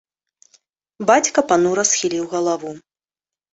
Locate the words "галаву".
2.35-2.75